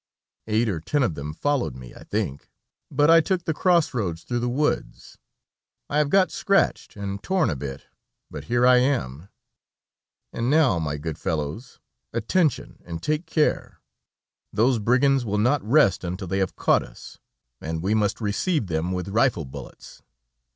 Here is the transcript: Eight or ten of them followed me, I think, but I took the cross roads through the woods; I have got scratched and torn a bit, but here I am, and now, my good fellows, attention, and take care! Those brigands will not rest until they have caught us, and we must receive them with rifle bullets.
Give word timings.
Eight 0.47 0.67
or 0.67 0.79
ten 0.79 1.03
of 1.03 1.13
them 1.13 1.31
followed 1.31 1.75
me, 1.75 1.93
I 1.93 2.03
think, 2.05 2.49
but 2.89 3.11
I 3.11 3.21
took 3.21 3.43
the 3.45 3.53
cross 3.53 3.93
roads 3.93 4.23
through 4.23 4.39
the 4.39 4.49
woods; 4.49 5.19
I 5.91 5.99
have 5.99 6.09
got 6.09 6.31
scratched 6.31 6.95
and 6.95 7.21
torn 7.21 7.51
a 7.51 7.55
bit, 7.55 7.85
but 8.31 8.45
here 8.45 8.65
I 8.65 8.77
am, 8.77 9.29
and 10.33 10.49
now, 10.49 10.79
my 10.79 10.97
good 10.97 11.19
fellows, 11.19 11.79
attention, 12.13 12.81
and 12.83 13.03
take 13.03 13.27
care! 13.27 13.79
Those 14.51 14.79
brigands 14.79 15.23
will 15.23 15.37
not 15.37 15.61
rest 15.63 16.03
until 16.03 16.27
they 16.27 16.39
have 16.39 16.55
caught 16.55 16.81
us, 16.81 17.19
and 17.61 17.83
we 17.83 17.93
must 17.93 18.19
receive 18.19 18.65
them 18.65 18.91
with 18.93 19.07
rifle 19.09 19.45
bullets. 19.45 20.01